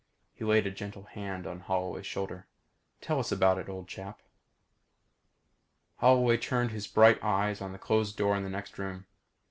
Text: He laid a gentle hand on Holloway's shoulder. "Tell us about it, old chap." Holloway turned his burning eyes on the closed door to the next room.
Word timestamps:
He 0.33 0.43
laid 0.43 0.65
a 0.65 0.71
gentle 0.71 1.03
hand 1.03 1.45
on 1.45 1.59
Holloway's 1.59 2.07
shoulder. 2.07 2.47
"Tell 3.01 3.19
us 3.19 3.31
about 3.31 3.59
it, 3.59 3.69
old 3.69 3.87
chap." 3.87 4.19
Holloway 5.97 6.37
turned 6.37 6.71
his 6.71 6.87
burning 6.87 7.21
eyes 7.21 7.61
on 7.61 7.71
the 7.71 7.77
closed 7.77 8.17
door 8.17 8.35
to 8.35 8.41
the 8.41 8.49
next 8.49 8.79
room. 8.79 9.05